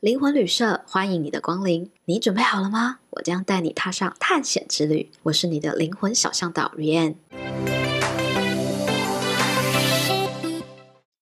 [0.00, 3.00] 灵魂旅社欢迎你的光临，你准备好了吗？
[3.10, 5.10] 我将带你踏上探险之旅。
[5.24, 7.16] 我是你的灵魂小向导 Rian。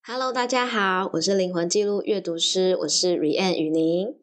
[0.07, 4.15] Hello，大家好，我是灵魂记录阅读师，我是 Rian 雨宁。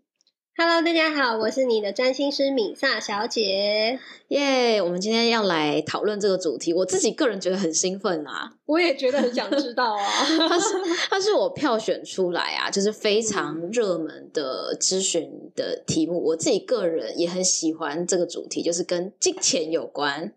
[0.58, 4.00] Hello，大家好，我是你的占星师米萨小姐。
[4.30, 10.02] 耶，我们今天要来讨论这个主题，我自己个人觉得很兴奋啊，我也觉得很想知道啊。
[10.48, 10.74] 它是
[11.10, 16.24] 它是我票选出来啊，就是非常热门的咨询的题目。
[16.24, 20.34] 我自己个人也很喜欢这个主题，就是跟金钱有关，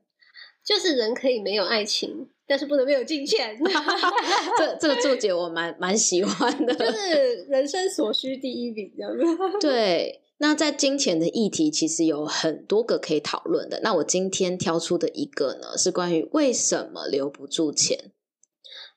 [0.65, 2.29] 就是人可以没有爱情。
[2.49, 3.55] 但是不能没有金钱，
[4.57, 9.23] 这这个注解我蛮蛮喜欢的，就是人生所需第一笔这样子。
[9.61, 13.81] 对，那在金钱的议题其实有很多个可以讨论的。
[13.83, 18.13] 那我今天挑出的一个呢，是关于为什么留不住钱。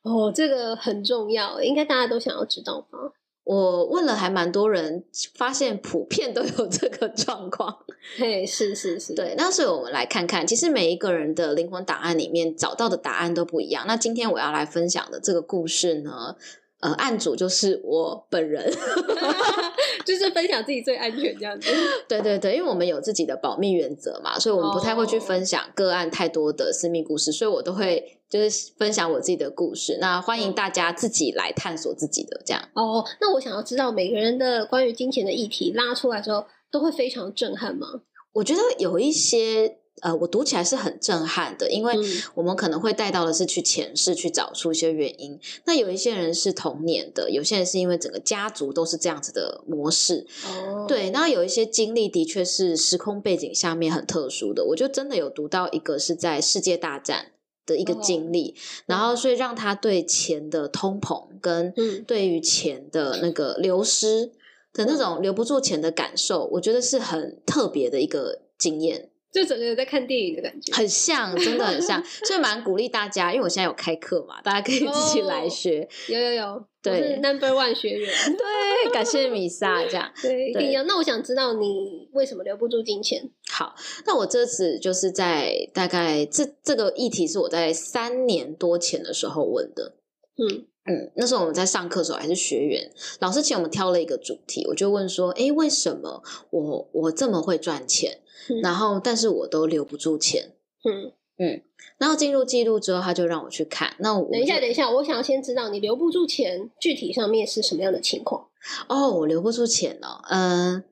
[0.04, 2.98] 哦，这个很重要，应该大家都想要知道吧？
[3.44, 5.04] 我问了还蛮多人，
[5.36, 7.76] 发现普遍都有这个状况。
[8.18, 9.34] 嘿，是是是，对。
[9.38, 13.86] 那所以我们来看看，其实每一个人的灵魂档案里面找到的答案都不一样。
[13.88, 16.36] 那今天我要来分享的这个故事呢，
[16.82, 18.72] 呃，案主就是我本人
[20.06, 21.70] 就是分享自己最安全这样子。
[22.08, 28.18] 对对对，因为我们有自己的保密原则嘛，所以我们不太会去分享个案太多的私密故事，所以我都会。
[28.32, 32.64] 就是分享我自己的故事，那欢迎大家自己来探索自己的这样。
[32.76, 37.86] 哦，那我想要知道每个人的关于金钱的议题拉出来之后，都会非常震撼吗？
[38.32, 41.94] 我觉得有一些，呃，我读起来是很震撼的，因为
[42.34, 45.40] 我们可能会带到的是去前世去找出一些原因。
[45.66, 50.26] 那有一些人是童年的，有些人是因为整个家族都是这样子的模式。
[50.46, 54.66] 哦，对，那有一些经历的确是时空背景下面很特殊的。
[54.66, 57.34] 我就真的有读到一个是在世界大战。
[57.64, 58.56] 的一个经历，
[58.88, 61.72] 然后所以让他对钱的通膨跟
[62.08, 64.32] 对于钱的那个流失
[64.74, 69.10] 的那种留不住钱的感受，我觉得是很特别的一个经验。
[69.32, 75.88] 就整个在看电影的感觉，很像，真的很像，所以蛮鼓励大家，因为我现在有开课嘛，大家可以自己来学。
[76.10, 80.84] 有有有，对，是 Number One 学员，对，感谢米萨这样， 对，一定要。
[80.84, 83.30] 那我想知道你为什么留不住金钱？
[83.50, 83.74] 好，
[84.06, 89.96] 那我这次就是在大概这这个议题是我在三年多前的时候问的，
[90.38, 98.18] 嗯嗯，那时候我们在上课的时候还是学员，老师请我们挑了一个主题，我就问说，哎，为什么我我这么会赚钱？
[98.64, 100.54] 然后，但是我都留不住钱。
[100.84, 101.62] 嗯嗯，
[102.00, 103.96] 然后进入记录之后，他就让我去看。
[104.00, 108.48] 那我等一下，等一下，我想要先知道你留不住钱，具体上面是什么样的情况？
[108.88, 110.22] 哦，我留不住钱哦。
[110.30, 110.84] 嗯、呃，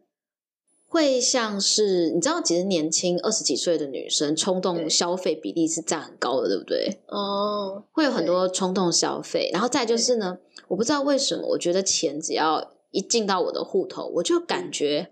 [0.89, 6.99] 会像是你知道，其实年轻二十几岁的女生冲动消费比例是占很高的，对不对？
[7.07, 9.49] 哦，会有很多冲动消费。
[9.53, 15.11] 然后再就是呢，我不知道为什么，我觉得钱只要一进到我的户头，我就感觉。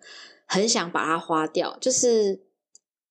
[0.50, 2.40] 很想把它花掉，就是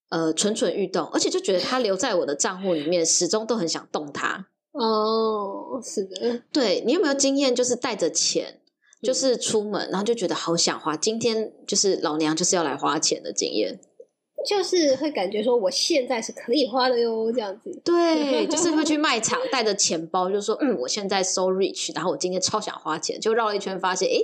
[0.08, 4.46] 呃蠢蠢欲动，而且就觉得它留在我的账户里面，始终都很想动它。
[4.72, 7.54] 哦，是的，对，你有没有经验？
[7.54, 8.58] 就是带着钱，
[9.06, 13.78] 就是出门，然后就觉得好想花，今天就是老娘就是要来花钱的经验。
[14.46, 17.80] 就是会感觉说，我现在是可以花的哟，这样子。
[17.84, 24.14] 对， 就是会去卖场带着钱包，就说嗯，我现在 so rich，然后我今天超想花钱，就绕了一圈，发现哎，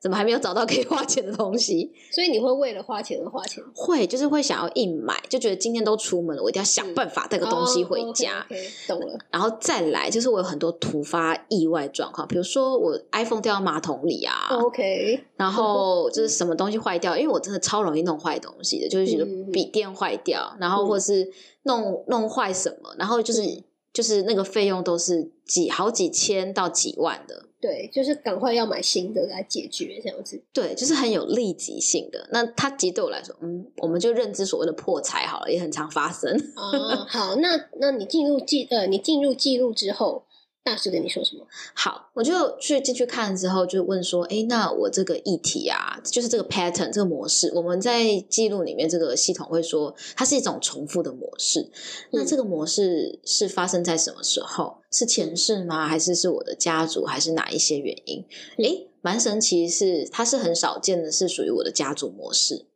[0.00, 1.92] 怎么还没有找到可以花钱的东西？
[2.12, 3.62] 所以你会为了花钱而花钱？
[3.72, 8.44] 会，就是会想要硬买，就觉得今天都出门了，我一定要想办法带个东西回家。
[8.50, 9.18] 嗯 oh, okay, okay, 懂了。
[9.30, 19.68] 然后再来，就是我有很多突发意外状况，比如说我 iPhone 掉到马桶里啊，OK，然后就是什么东西坏掉，因为我真的超容易弄坏东西的，就是比。
[19.68, 21.30] 电坏掉，然后或是
[21.64, 27.44] 弄、嗯、弄坏什么，然后就是、嗯、就是那个费用都是几好几千到几万的。
[27.60, 30.40] 对，就是赶快要买新的来解决这样子。
[30.52, 32.28] 对，就是很有立即性的。
[32.30, 36.32] 那它其实对我来说，嗯，我们就认知所谓的破财好了，也很常发生。
[36.54, 40.24] 哦，好，那那你进入记呃，你进入记录之后。
[40.68, 41.46] 大师跟你说什么？
[41.74, 51.70] 好，我就去进去看之后，就问说：“哎，那我这个议题啊，就是这个 pattern 这个模式，我们在记录里面这个系统会说，它是一种重复的模式。
[52.10, 54.78] 那这个模式是发生在什么时候？
[54.92, 55.86] 是前世吗？
[55.88, 57.04] 还是是我的家族？
[57.04, 58.24] 还是哪一些原因？
[58.58, 62.66] 哎，蛮神奇是，是它是很少见的，是属于我的家族模式。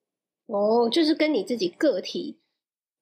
[0.46, 2.38] 哦，就是跟你自己个体。”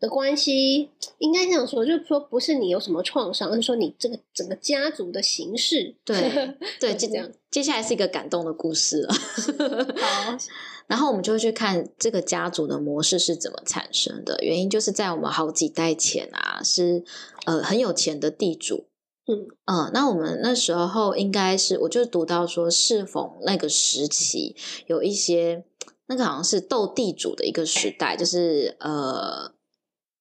[0.01, 5.95] 的关系应该这样说，就是说不是你有什么创伤，而是说你这个整个家族的形式。
[6.05, 7.31] 对对， 就这样。
[7.51, 9.13] 接下来是一个感动的故事了。
[9.13, 10.39] 好，
[10.87, 14.39] 然后我们就会去看这个家族的模式是怎么产生的。
[14.43, 17.05] 原因就是在我们好几代前啊，是
[17.47, 18.87] 呃很有钱的地主，
[19.27, 24.55] 嗯嗯，那我们那时候应该是，我就读到说，是否那个时期
[24.87, 25.65] 有一些，
[26.07, 29.53] 那个好像是斗地主的一个时代，就是呃，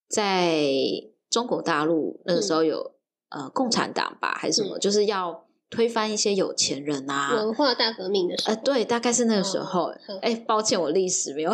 [0.09, 0.63] 在
[1.29, 2.91] 中国大陆那个时候有、
[3.29, 5.45] 嗯、呃共产党吧，还是什么，嗯、就是要。
[5.71, 9.93] 推翻一些有钱人啊，文化大革命的时候，呃，对，大概是那个时候。
[10.19, 11.51] 哎、哦，抱歉，我历史没有，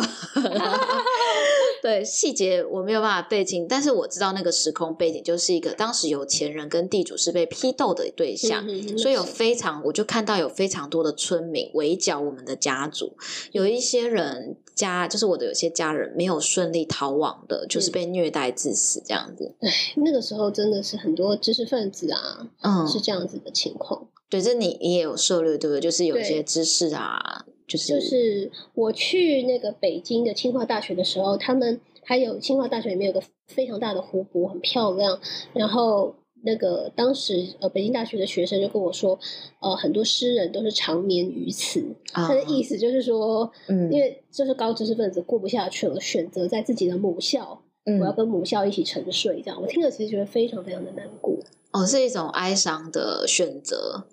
[1.82, 8.64] 对细节我没有办法背清，但是我知道那个时空背景就是一个当时有钱人跟地主是被批斗的对象，
[8.98, 13.16] 所以有非常，我就看到有非常多的村民围剿我们的家族，
[13.52, 19.54] 有一些人家就是我的有些家人没有顺利逃亡的，就是被虐待致死这样子。
[19.96, 24.08] 那个时候真的是很多知识分子啊，嗯，是这样子的情况。
[24.28, 25.80] 对，这你你也有涉猎，对不对？
[25.80, 35.18] 就是有一些知识啊，对就是就是我去那个北京的清华大学的时候，他们还有清华大学里面有个非常大的湖泊，很漂亮。
[35.52, 36.14] 然后
[36.44, 39.18] 那个当时呃北京大学的学生就跟我说，
[39.60, 41.80] 呃，很多诗人都是长眠于此。
[42.12, 49.42] 啊、他的意思就是说，嗯，因为就是高知识分子过不下去了，选择在自己的母校，嗯、我要跟母校一起沉睡。
[49.42, 51.34] 这样，我听了其实觉得非常非常的难过。
[51.72, 54.06] 哦，是一种哀伤的选择。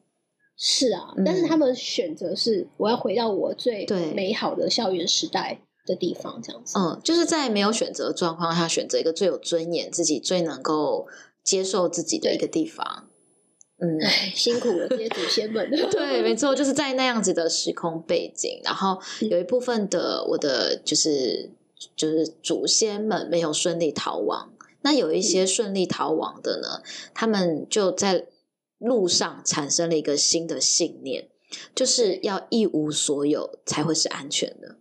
[0.55, 6.77] 是啊，但是他们选择是我要回到我最美好的校园时代的地方，这样子。
[6.77, 11.07] 嗯，就是在没有选择状况下，选择一个最有尊严、自己最能够
[11.43, 13.07] 接受自己的一个地方。
[13.79, 13.99] 嗯，
[14.35, 15.69] 辛苦了这些祖先们。
[15.91, 21.49] 对，没错，就是在那样子的时空背景，然后有一部分的我的就是
[21.95, 24.53] 就是祖先们没有顺利逃亡，
[24.83, 28.27] 那有一些顺利逃亡的呢，嗯、他们就在。
[28.83, 31.29] 路上产生了一个新的信念，
[31.73, 34.77] 就是要一无所有才会是安全的。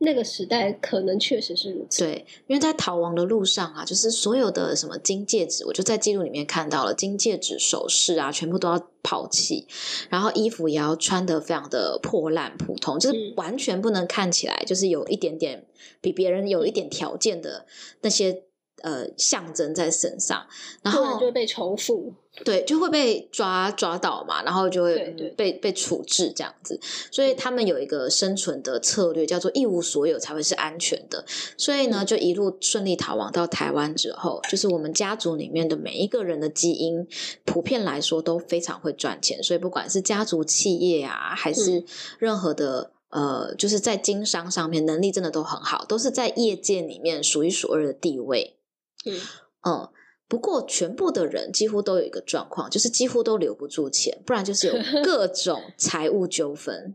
[0.00, 2.04] 那个时代可能确实是如此。
[2.04, 9.66] 对，因为在逃亡的路上啊，就是所有的什么金戒指，我就在记录里面看到了金戒指、首饰啊，全部都要抛弃，
[10.08, 15.66] 然后衣服也要穿得非常的破烂普通，就是完全不能看起来就是有一点点
[16.00, 17.66] 比别人有一点条件的
[18.02, 18.44] 那些。
[18.82, 20.46] 呃，象征在身上，
[20.82, 22.12] 然后就会被仇富，
[22.44, 24.96] 对，就会被抓抓到嘛，然后就会
[25.36, 26.78] 被被处置这样子。
[27.10, 31.24] 所以他们有一个生存的策略，叫做一无所有才会是安全的。
[31.56, 37.06] 所以呢，就一路顺利逃亡到台湾之后，就是我们家族里面的每一个人的基因，
[37.44, 39.42] 普遍来说都非常会赚钱。
[39.42, 41.84] 所以不管是家族企业啊，还是
[42.18, 42.92] 任何的。
[43.10, 48.57] 呃，就是在经商上面能力真的都很好，都是在业界里面数一数二的地位。
[49.04, 49.20] 嗯
[49.66, 49.88] 嗯，
[50.28, 56.94] 不过全部的人几乎都有一个状况，就是几乎都留不住钱，不然就是有 各种财务纠纷。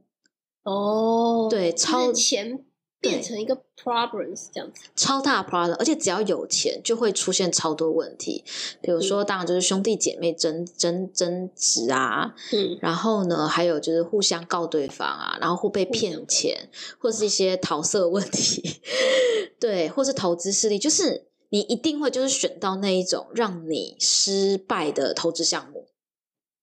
[0.64, 2.64] 哦，对，超钱
[3.02, 8.46] 变成一个 problems 这样子，超大 problem，而且只要有钱就会出现超多问题。
[8.82, 18.80] 比如说，当然就是兄弟姐妹争争争执啊，嗯，然后呢，还有就是互相告对方啊，然后互被骗钱，或是一些桃色问题，
[19.60, 21.28] 对，或是投资失利，就是。
[21.54, 25.86] 你一定会就是选到那一种让你失败的投资项目，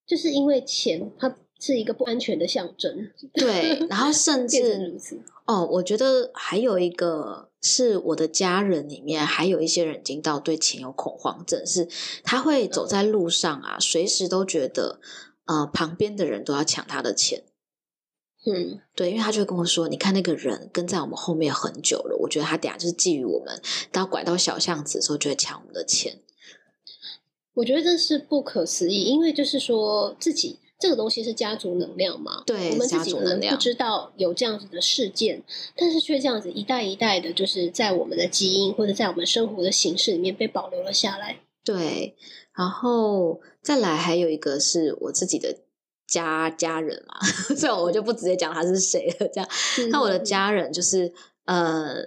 [0.05, 3.09] 就是因为钱它是一个不安全的象征。
[3.33, 4.99] 对，然后 甚至
[5.47, 11.87] 哦，我觉得还有一个是我的家人里面还有一些人已经到对钱有恐慌症，是
[12.25, 14.99] 他会走在路上啊，随时都觉得
[15.45, 17.45] 呃旁边的人都要抢他的钱。
[18.47, 23.61] 嗯，对，因为他就会跟我说：“你看那个人跟在我们后面很久了，我觉得他等下就是觊觎我们，
[23.93, 26.21] 当拐到小巷子的时候就会抢我们的钱。”
[27.53, 35.43] 我觉得这是不可思议，因为就是说自己这个东西是家族能量嘛，对，我们自己可能不知道有这样子的事件，
[35.77, 41.41] 但是却这样子一代一代的，就是在我们的基因或者在我们生活的形式里面被保留了下来。
[41.63, 42.17] 对，
[42.57, 45.59] 然后再来还有一个是我自己的。
[46.11, 47.15] 家家人嘛，
[47.57, 49.29] 所以我就不直接讲他是谁了。
[49.29, 49.49] 这样，
[49.91, 51.13] 那我的家人就是，
[51.45, 52.03] 呃，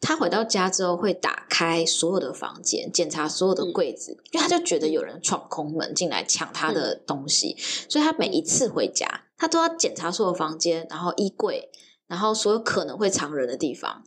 [0.00, 7.56] 他回到家之后会打开所有的房间，检查所有的柜子，因为他就觉得有人闯空门进来抢他的东西，
[7.88, 9.06] 所以他每一次回家，
[9.38, 11.70] 他都要检查所有房间，然后衣柜，
[12.08, 14.02] 然后所有可能会藏人的地方。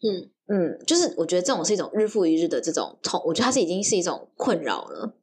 [0.00, 5.14] 嗯嗯，就是我觉得这种是一种日复一日的这种痛，我觉得他是已经是一种困扰了。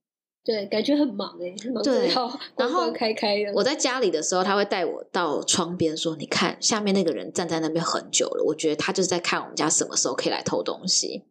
[0.46, 2.08] 对，感觉很忙哎，忙对，
[2.56, 3.52] 然后开开的。
[3.56, 11.24] 我在家里的时候，他会带我到窗边说：“你看，下面那个人站在那边很久了，我觉得他就是在看我们家什么时候可以来偷东西。”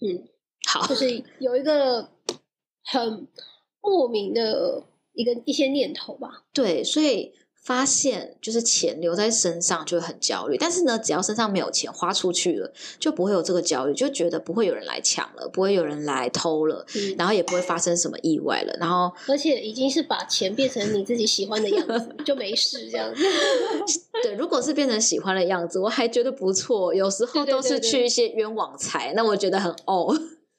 [0.00, 0.28] 嗯，
[0.64, 2.08] 好，就是有一个
[2.84, 3.26] 很
[3.80, 6.44] 莫名的一个一些念头吧。
[6.52, 18.76] 对，所以发现就是钱留在身上就会很焦虑，但是呢，只要身上没有钱花出去了，就不会有这个焦虑，就觉得不会有人来抢了，不会有人来偷了，嗯、然后也不会发生什么意外了。
[18.80, 23.22] 然后，而且已经是把钱变成你自己喜欢的样子，就没事这样子。
[24.24, 26.92] 对，如果是变成喜欢的样子，我还觉得不错。
[26.92, 30.12] 有时候都是去一些冤枉财，那我觉得很 哦。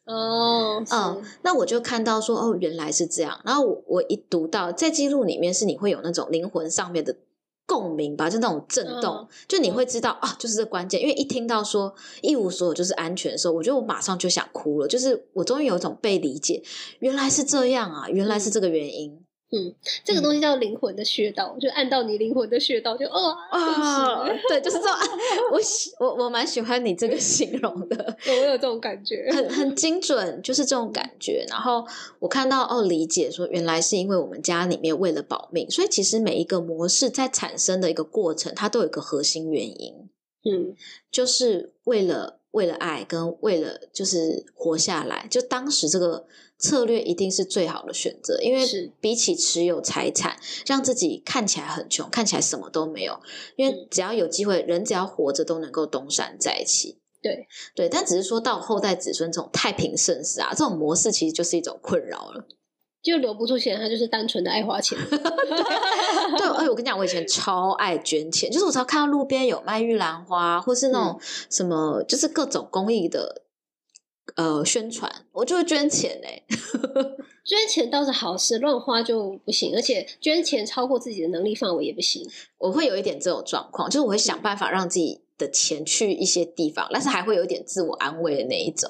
[0.06, 3.40] 哦，嗯，那我就看到说，哦，原来是这样。
[3.46, 7.16] 然后我，我一读到在记录里面，是你会有那种灵魂上面的
[7.66, 11.02] 共鸣吧，就那种震动，哦、就你会知道啊，就是这关键。
[11.02, 14.88] 因为一听到说一无所有就是安全的时候，我觉得我马上就想哭了。
[14.88, 16.62] 就是我终于有一种被理解，
[17.00, 19.24] 原来是这样啊，原来是这个原因。
[19.56, 19.72] 嗯，
[20.04, 24.88] 这个东西叫灵魂的穴道，嗯、就按到你灵魂的穴道，就哦啊，对，就是说，
[25.54, 31.46] 我喜我我蛮喜欢你这个形容的，我有这种感觉，很很精准，就是这种感觉。
[31.50, 31.86] 然后
[32.18, 40.10] 我看到哦，理解说原来是因为我们家里面为了保命，所以其实每一个模式在产生的一个过程，它都有一个核心原因，
[40.46, 40.76] 嗯，
[41.12, 46.26] 就是为了为了爱跟为了就是活下来，就当时这个。
[46.60, 48.66] 策略一定是最好的选择，因为
[49.02, 53.20] 比起持有财产，让自己看起来很穷，看起来什么都没有。
[53.58, 57.02] 因为只要有机会，人只要活着都能够东山再起。
[57.22, 62.48] 对对，但只是说到后代子孙这种太平盛世啊，这种模式其实就是一种困扰了。
[63.04, 64.98] 就留不住钱，他就是单纯的爱花钱。
[65.10, 65.18] 对，
[66.40, 71.20] 对，哎，我跟你讲，我以前超爱捐钱，就是我只要看到路边有卖玉兰花，或是那种
[71.50, 73.42] 什么，嗯、就是各种公益的。
[74.36, 76.44] 呃，宣传我就会捐钱嘞，
[77.46, 82.26] 捐钱倒是好事，乱花就不行，而且捐钱超过自己的能力范围也不行。
[82.58, 88.90] 我会有一点这种状况，就是我会想办法让自己的钱去一些地方，但是还会有点自我安慰的那一种。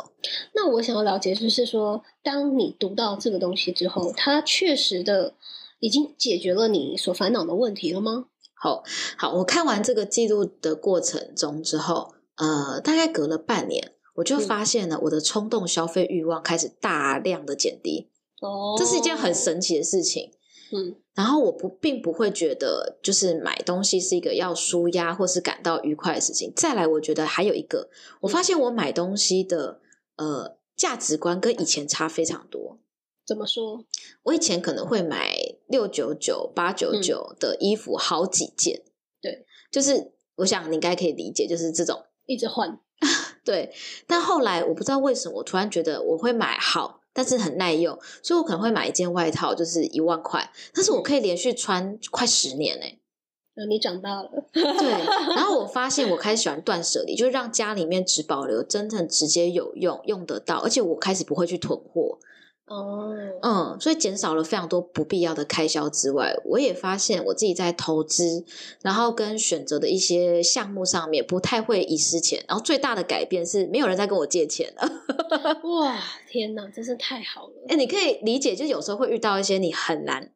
[0.54, 5.34] 那我想要了解，就是说，当你读到这个东西之后，它确实的
[5.80, 8.26] 已经解决了你所烦恼的问题了吗？
[8.54, 8.84] 好，
[9.18, 13.92] 好，我看完这个记录的过程中之后，呃，大概隔了半年。
[14.16, 18.12] 我就发现了，我的冲动消费欲望开始大量的减低。
[18.42, 20.32] 哦，这是一件很神奇的事情。
[20.76, 26.52] 嗯，然后我不并不会觉得，就是买东西是一个要舒压或是感到愉快的事情。
[26.56, 27.90] 再来，我觉得还有一个，
[28.22, 29.80] 我发现我买东西的
[30.18, 32.80] 呃价值观跟以前差非常多。
[33.26, 33.86] 怎么说？
[34.24, 35.36] 我以前可能会买
[35.68, 38.82] 六九九、八九九的衣服好几件。
[38.84, 38.90] 嗯，
[39.22, 42.80] 对，就是我想你应该可以理解，就是这种一直换。
[43.46, 43.72] 对，
[44.08, 52.86] 但后来我不知道为什么，我突然觉得我会买好，但是很耐用，所以我可能会买一件外套，就是一万块，但是我可以连续穿快十年呢。
[53.56, 54.30] 嗯，你长大了。
[54.52, 54.90] 对，
[55.36, 62.18] 然后我发现我 开始喜欢断舍离，就是让家里面只保留真正直接有用、用得到，而且我开始不会去囤货。
[62.66, 68.46] 哦，嗯，所以减少了非常多不必要的开销之外，我也发现我自己在投资，
[68.82, 74.90] 然后跟选择的一些项目上面不太会遗失钱，然后最大的改变是没有人再跟我借钱了。
[75.82, 77.54] 哇，天哪，真是太好了！
[77.68, 80.32] 哎，你可以理解，就有时候会遇到一些你很难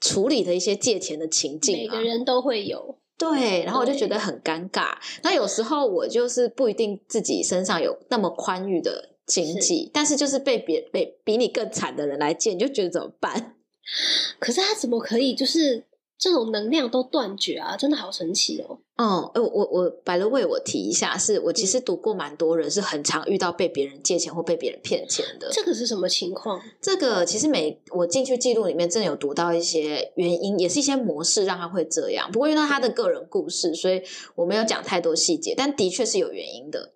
[0.00, 2.98] 处理的一些借钱的情境，每个人都会有。
[3.16, 4.94] 对，然后我就觉得很尴尬。
[5.22, 9.13] 那有时候我就是不一定自己身上有那么宽裕的。
[9.26, 13.56] 经济，是但是就是被别被比你更惨的人来借，你就觉得怎么办？
[14.38, 15.84] 可是他怎么可以就是
[16.16, 17.76] 这种能量都断绝啊？
[17.76, 18.78] 真的好神奇哦！
[18.96, 25.50] 嗯，我我我白了为我提一下，是我其实读过蛮多人是很常遇到被别人借钱或被别人骗钱的。
[25.52, 26.60] 这个是什么情况？
[26.80, 32.30] 这个其实每我进去记录里面真的有读到一些原因，也是一些模式让他会这样。
[32.30, 34.00] 不过因为他的个人故事，所以
[34.36, 36.93] 我没有讲太多细节，但的确是有原因的。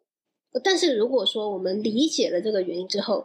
[0.63, 3.25] 但是如果说我们理解了这个原因之后，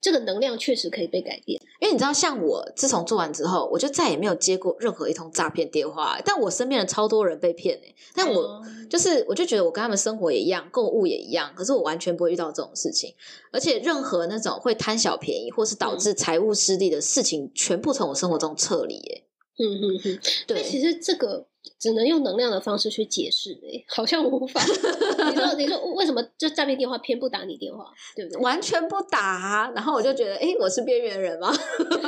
[0.00, 1.60] 这个能量确实可以被改变。
[1.80, 6.20] 因为你知道，像我自从做完之后，我就再也没有接过任何一通诈骗电话。
[6.24, 13.12] 但我身边的超多人被骗哎，但我就是我就觉得我跟他们生活也一样，购物也一样，可是我完全不会遇到这种事情。
[13.50, 19.22] 而且任何那种会贪小便宜或是导致财务失利的事情，全部从我生活中撤离哎。
[19.58, 21.47] 嗯嗯嗯，对，其实这个。
[21.78, 24.60] 只能用能量的方式去解释，哎，好像无法。
[24.64, 27.84] 你说，你说为什么这诈骗电话偏不打你电话，
[28.16, 28.40] 对不对？
[28.42, 31.52] 完全不打啊，然后我就觉得，哎，我是边缘人吗？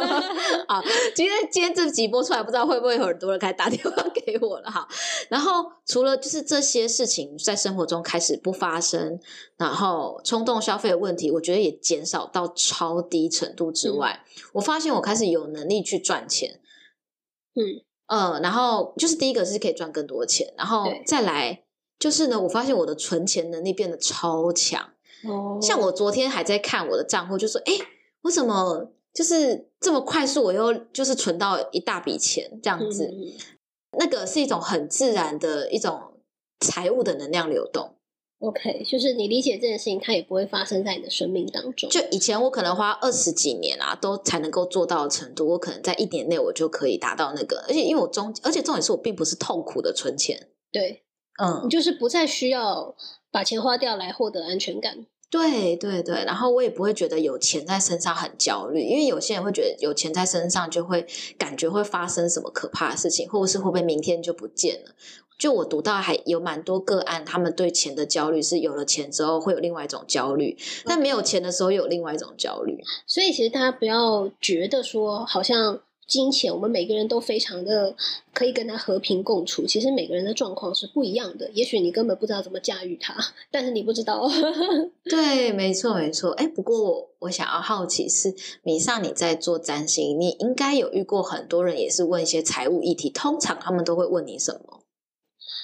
[0.67, 0.83] 啊，
[1.15, 4.89] 今天今天这集播出来，不知道会不会有很多人开始打电话给我了哈。
[5.29, 9.21] 然后除了就是这些事情在生活中开始不发生，
[9.57, 16.61] 然后冲动消费的问题，我觉得也减少到超低程度之外，嗯、我发现我开始有能力去赚钱，
[17.55, 17.85] 嗯。
[18.11, 21.63] 嗯，然后就是第一个是可以赚更多钱，然后再来
[21.97, 24.83] 就是呢，我发现我的存钱能力变得超强。
[25.23, 27.73] 哦，像我昨天还在看我的账户，就说，哎，
[28.23, 33.07] 我怎么就是这么快速，我又就是存到一大笔钱这样子。
[33.07, 33.33] 嗯、
[33.99, 36.15] 那个是一种很自然的一种
[36.59, 37.95] 财务的能量流动。
[38.41, 41.91] OK，就是你理解这件事情，它也不会发生在你的生命当中。
[41.91, 47.63] 就以前我可能花二十几年啊，都才能够做到的程度，我可能在一年内我就可以达到那个。
[47.69, 50.49] 而且因为我中，而且重点是我并不是痛苦的存钱。
[50.73, 51.03] 对，
[51.39, 52.95] 嗯，你就是不再需要
[53.31, 55.05] 把钱花掉来获得安全感。
[55.31, 61.07] 对对对，然后我也不会觉得有钱在身上很焦虑，因为有些人会觉得有钱在身上就会
[61.39, 64.91] 感觉会发生什么可怕的事情，或者是会不会明天就不见了。
[65.39, 72.79] 就我读到还有蛮多个案，他们对钱的焦虑是有了钱之后会有另外一种焦虑，但没有钱的时候有另外一种焦虑。
[73.07, 77.95] 所以其实大家不要觉得说好像金钱，我们每个人都非常的
[78.35, 79.65] 可以跟他和平共处。
[79.65, 83.15] 其实每个人的状况是不一样的，也许你根本不知道怎么驾驭他，
[83.53, 84.29] 但是你不知道。
[85.09, 86.33] 对，没错没错。
[86.33, 94.80] 哎，不过我想要好奇是，米萨你在做占星，你应该有遇过很多人也是问一些财务议题，通常他们都会问你什么？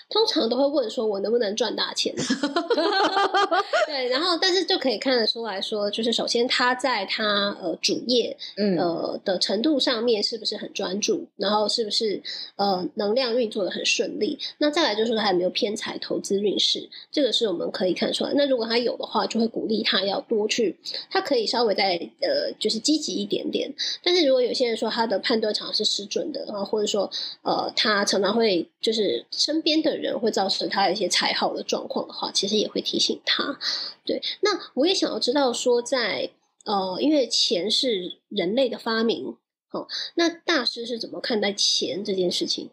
[0.08, 2.14] 通常都会问说：“我能不能赚大钱？”
[3.86, 8.36] 对，然后但是就可以看得出来说，就是首先他在他呃主业
[8.78, 12.22] 呃的程度上面是不是很专注，然后是不是
[12.56, 14.38] 呃能量运作的很顺利？
[14.58, 18.32] 那再来就是说他有没有偏财投资运势，这个是我们可以看出来。
[18.34, 20.78] 那如果他有的话，就会鼓励他要多去，
[21.10, 23.72] 他可以稍微再呃就是积极一点点。
[24.04, 27.10] 但是如果有些人说他的判断常常是失准的，然后或者说
[27.42, 29.97] 呃他常常会就是身边的。
[29.97, 33.59] 人会造成他一些财耗的状况的话，其实也会提醒他。
[34.05, 36.31] 对，那我也想要知道说在，在
[36.66, 39.35] 呃，因为钱是人类的发明，
[39.73, 42.69] 哦，那大师是怎么看待钱这件事情？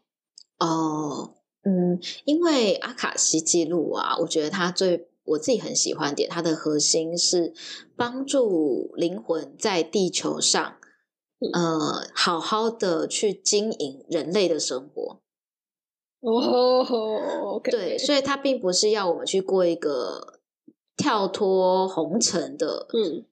[0.60, 7.54] 哦，嗯，因为阿卡西记录啊，我觉得他最我自己很喜欢点，它的核心是
[7.96, 10.76] 帮助灵魂在地球上，
[11.54, 15.23] 呃，好好的去经营人类的生活。
[16.24, 17.72] 哦、oh，okay.
[17.72, 20.40] 对，所以它并不是要我们去过一个
[20.96, 23.26] 跳脱红尘的，嗯。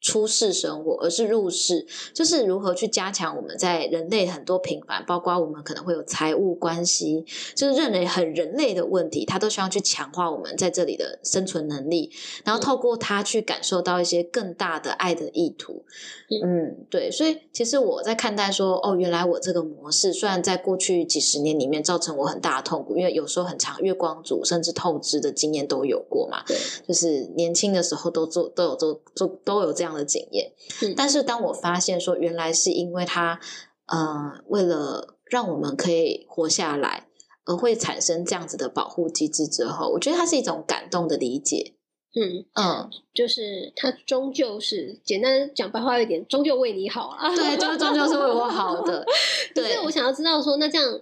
[0.00, 12.10] 出世生活，而是入世，就是如何去加强我们在人类很多平凡，包括我们可能会有财务关系，就是认为很人类的问题，他都需要去强化我们在这里的生存能力，
[12.44, 15.84] 然后透过它去感受到一些更大的爱的意图。
[16.30, 26.56] 嗯，嗯，对，所以其实我在看待说，哦，原来我这个模式虽然在过去几十年里面造成我很大的痛苦，因为有时候很长月光族甚至透支的经验都有过嘛，对，
[26.88, 29.89] 就是年轻的时候都做都有做做都有这样。
[29.94, 30.52] 的经验，
[30.96, 33.40] 但是当我发现说，原来是因为他，
[33.86, 37.06] 呃，为了让我们可以活下来，
[37.44, 41.74] 而会产生这样子的保护机制之后，我觉得它是一种感动的理解。
[42.14, 47.34] 嗯嗯， 就是它终究是简单讲白话一点，终究为你好啊。
[47.34, 49.04] 对，就是终究是为我好的。
[49.54, 51.00] 对，我想要知道说，那这样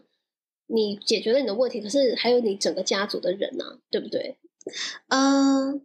[0.67, 4.39] 你解决了你的问题，可是还有你整个家族的人呢、啊，对不对？
[5.09, 5.83] 嗯。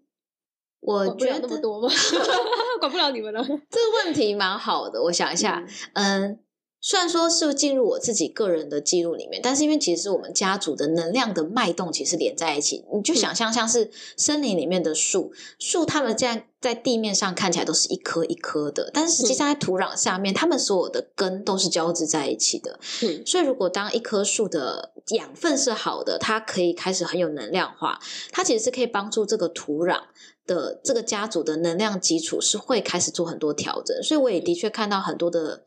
[0.83, 1.89] 我觉得管不了那么多吗？
[2.79, 3.43] 管不了你们了。
[3.43, 6.23] 这个问题蛮好的，我想一下，嗯。
[6.23, 6.39] 嗯
[6.85, 22.79] 虽然说是进入我自己个人的记录里面，但是因为其实我们家族的能量的脉动其实连在一起，你就想象像是森林里面的树，树它们这样在地面上看起来都是一颗一颗的，但是实际上在土壤下面，它们所有的根都是交织在一起的。
[23.03, 27.99] 嗯，所以如果当一棵树的养分是好的，它可以开始很有能量化，
[28.31, 29.99] 它其实是可以帮助这个土壤
[30.47, 34.01] 的这个家族的能量基础是会开始做很多调整。
[34.01, 35.63] 所以我也的确看到很多的。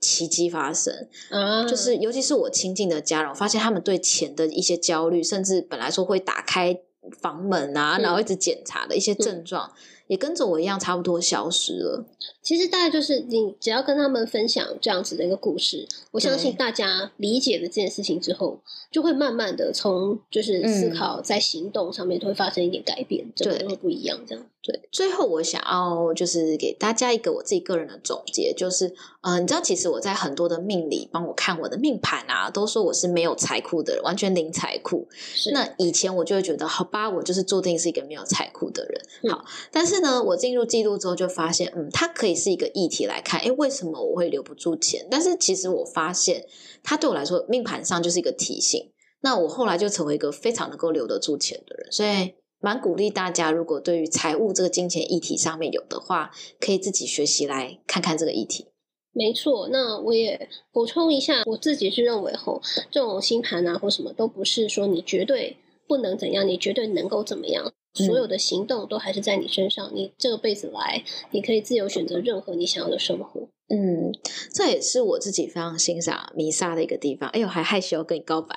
[0.00, 0.94] 奇迹发生，
[1.30, 6.82] 嗯，就是尤其是我亲近的家人，我发现他们对钱的一些焦虑，甚至本来说会打开
[7.20, 9.68] 房门啊，嗯，然后一直检查的一些症状。
[9.74, 9.74] 嗯
[10.08, 12.04] 也跟着我一样，差不多消失了。
[12.42, 18.58] 其实大概就是你只要跟他们分享这样子的一个故事，我相信大家理解了这件事情之后，
[18.90, 24.18] 就会慢慢的从就是思考在行动上面都会发生一点改变，就，会不一样。
[24.26, 24.88] 这样对。
[24.90, 35.06] 最后我想要就是给大家一个我自己个人的总结，就是呃，你知道，其实我在很多的命理帮我看我的命盘啊，都说我是没有财库的人，完全零财库。
[35.52, 39.30] 那以前我就会觉得，好吧，我就是注定是一个没有财库的人。
[39.30, 39.98] 好，嗯、但是。
[39.98, 45.04] 呢，我进入记录之后就发现，嗯，它可以是一个议题来看，诶，为什么我会留不住钱？
[45.10, 46.44] 但是其实我发现，
[46.84, 48.92] 它对我来说，命盘上就是一个提醒。
[49.22, 58.66] 那我后来就成为一个非常能够留得住钱的人，所以蛮鼓励大家，如果对于财务这个金钱议题上面有的话，可以自己学习来看看这个议题。
[59.12, 65.56] 没错，那我也补充一下，我自己是认为吼，这种星盘啊或什么都不是说你绝对
[65.88, 67.72] 不能怎样，你绝对能够怎么样。
[67.94, 73.48] 所有的行动都还是在你身上，你这个辈子来，你可以自由选择任何你想要的生活。
[73.70, 74.10] 嗯，
[74.54, 77.28] 这也是我自己非常欣赏弥撒的一个地方。
[77.30, 78.56] 哎呦，还害羞跟你告白，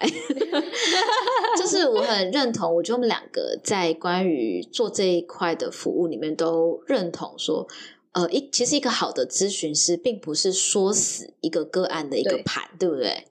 [1.60, 2.74] 就是我很认同。
[2.74, 7.67] 我觉得我们两个在关于做这一块的服务里面都认同说，
[8.13, 13.28] 呃，一其实一个好的咨询师并不是说死一个个案的一个盘，对，对不对？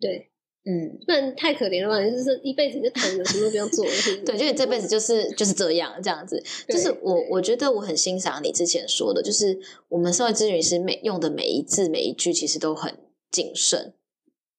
[0.00, 0.31] 对。
[0.64, 3.90] 嗯，不然太可怜了嘛，就是一辈子就躺着，什么都不用做了。
[4.24, 6.40] 对，就你这辈子就是就是这样这样子。
[6.68, 12.96] 就是我我觉得我很欣赏你之前说的，就是我们社会咨询师每用的每一字每一句，其实都很
[13.30, 13.94] 谨慎。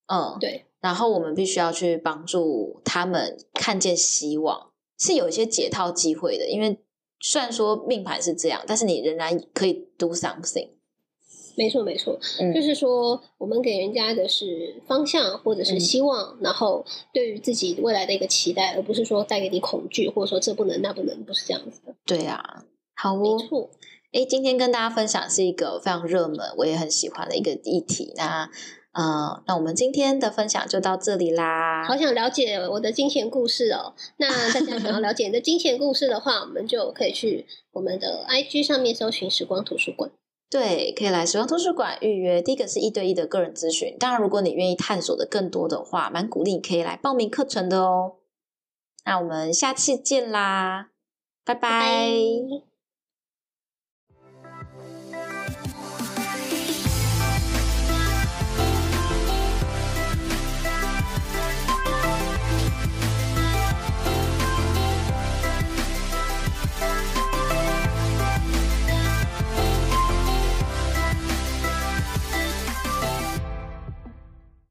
[0.08, 0.66] 嗯，对。
[0.82, 6.50] 然后我们必须要去帮助他们看见希望，是有一些解套机会的。
[6.50, 6.78] 因为
[7.22, 10.68] 虽然说命盘是这样，但是你仍然可以 do something。
[11.56, 21.94] 没错，没错，嗯，就是说，我们给人家的是方向或者是希望，嗯，然后对于自己未来的一个期待，而不是说带给你恐惧，或者说这不能那不能，不是这样子的。
[22.06, 22.63] 对啊，
[22.96, 23.70] 好哦，没错。
[24.13, 28.13] 哎，今天跟大家分享是一个非常热门，我也很喜欢的一个议题。
[28.16, 28.50] 那，
[28.94, 31.84] 呃，那我们今天的分享就到这里啦。
[31.88, 33.94] 好想了解我的金钱故事哦。
[34.18, 40.12] 那大家想要了解你的金钱故事的话，我们就可以去我们的 IG 上面搜寻“时光图书馆”。
[40.54, 42.39] 对，可以来使用图书馆预约。
[42.39, 48.18] 第一个是一对一的个人咨询，当然，如果你愿意探索的更多的话，蛮鼓励你可以来报名课程的哦。
[49.04, 50.92] 那我们下次见啦，
[51.44, 52.73] 拜拜。